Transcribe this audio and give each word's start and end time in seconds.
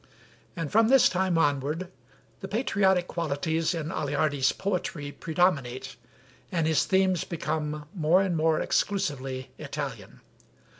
And 0.55 0.71
from 0.71 0.87
this 0.87 1.07
time 1.09 1.37
onward 1.37 1.91
the 2.39 2.47
patriotic 2.47 3.05
qualities 3.05 3.75
in 3.75 3.91
Aleardi's 3.91 4.51
poetry 4.51 5.11
predominate, 5.11 5.95
and 6.51 6.65
his 6.65 6.85
themes 6.85 7.23
become 7.23 7.85
more 7.93 8.19
and 8.23 8.35
more 8.35 8.59
exclusively 8.59 9.51
Italian. 9.59 10.21